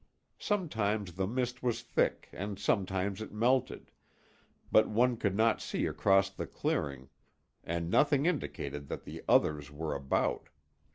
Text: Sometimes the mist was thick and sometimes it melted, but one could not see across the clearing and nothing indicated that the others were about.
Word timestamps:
Sometimes 0.39 1.13
the 1.13 1.27
mist 1.27 1.61
was 1.61 1.83
thick 1.83 2.27
and 2.33 2.57
sometimes 2.57 3.21
it 3.21 3.31
melted, 3.31 3.91
but 4.71 4.89
one 4.89 5.15
could 5.15 5.35
not 5.35 5.61
see 5.61 5.85
across 5.85 6.31
the 6.31 6.47
clearing 6.47 7.07
and 7.63 7.87
nothing 7.91 8.25
indicated 8.25 8.87
that 8.87 9.03
the 9.03 9.23
others 9.29 9.69
were 9.69 9.93
about. 9.93 10.49